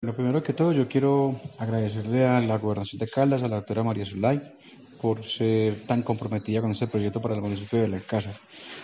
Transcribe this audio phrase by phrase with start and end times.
[0.00, 3.82] Lo primero que todo, yo quiero agradecerle a la Gobernación de Caldas, a la doctora
[3.82, 4.40] María Zulay,
[5.02, 8.34] por ser tan comprometida con este proyecto para el municipio de Belalcázar.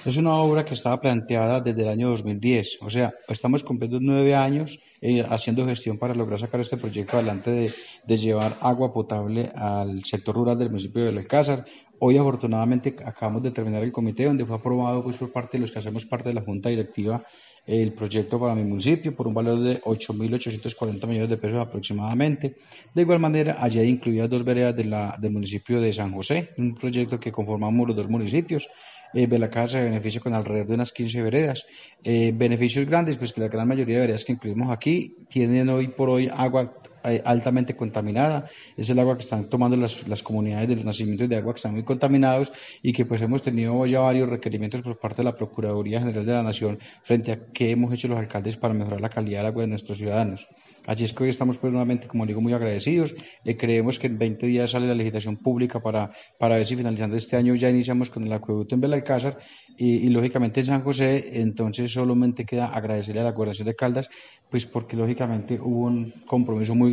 [0.05, 4.35] Es una obra que estaba planteada desde el año 2010, o sea, estamos cumpliendo nueve
[4.35, 7.73] años eh, haciendo gestión para lograr sacar este proyecto adelante de,
[8.05, 11.65] de, llevar agua potable al sector rural del municipio de Belalcázar.
[12.01, 15.71] Hoy, afortunadamente, acabamos de terminar el comité donde fue aprobado pues, por parte de los
[15.71, 17.23] que hacemos parte de la Junta Directiva
[17.67, 22.57] el proyecto para mi municipio por un valor de 8.840 millones de pesos aproximadamente.
[22.95, 26.75] De igual manera, hay incluidas dos veredas de la, del municipio de San José, un
[26.75, 28.69] proyecto que conformamos los dos municipios.
[29.15, 31.65] Eh, Belacasa se beneficia con alrededor de unas 15 veredas.
[32.03, 35.89] Eh, beneficios grandes, pues que la gran mayoría de veredas que incluimos aquí tienen hoy
[35.89, 36.75] por hoy agua
[37.25, 38.49] altamente contaminada.
[38.77, 41.59] Es el agua que están tomando las, las, comunidades de los nacimientos de agua que
[41.59, 42.53] están muy contaminados
[42.83, 46.33] y que pues hemos tenido ya varios requerimientos por parte de la Procuraduría General de
[46.33, 49.63] la Nación frente a qué hemos hecho los alcaldes para mejorar la calidad del agua
[49.63, 50.49] de nuestros ciudadanos.
[50.87, 53.15] Así es que hoy estamos pues nuevamente, como digo, muy agradecidos.
[53.45, 57.17] Eh, creemos que en 20 días sale la legislación pública para, para ver si finalizando
[57.17, 59.39] este año ya iniciamos con el acueducto en Belalcázar
[59.79, 64.09] y, y lógicamente en San José, entonces solamente queda agradecerle a la Gobernación de Caldas,
[64.51, 66.91] pues porque lógicamente hubo un compromiso muy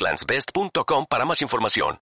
[0.00, 1.98] egglandsbest.com para más información.